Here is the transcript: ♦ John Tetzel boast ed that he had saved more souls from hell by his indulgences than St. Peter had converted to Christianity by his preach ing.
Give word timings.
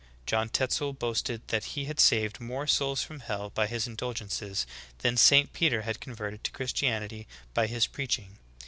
♦ 0.01 0.03
John 0.25 0.49
Tetzel 0.49 0.93
boast 0.93 1.29
ed 1.29 1.43
that 1.49 1.63
he 1.77 1.85
had 1.85 1.99
saved 1.99 2.41
more 2.41 2.65
souls 2.65 3.03
from 3.03 3.19
hell 3.19 3.51
by 3.51 3.67
his 3.67 3.85
indulgences 3.85 4.65
than 5.03 5.15
St. 5.15 5.53
Peter 5.53 5.83
had 5.83 5.99
converted 6.01 6.43
to 6.43 6.51
Christianity 6.51 7.27
by 7.53 7.67
his 7.67 7.85
preach 7.85 8.17
ing. 8.17 8.39